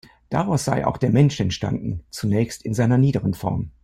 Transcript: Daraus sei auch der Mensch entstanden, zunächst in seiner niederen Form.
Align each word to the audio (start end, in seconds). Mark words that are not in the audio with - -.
Daraus 0.31 0.65
sei 0.65 0.87
auch 0.87 0.97
der 0.97 1.11
Mensch 1.11 1.39
entstanden, 1.39 2.03
zunächst 2.09 2.63
in 2.65 2.73
seiner 2.73 2.97
niederen 2.97 3.35
Form. 3.35 3.69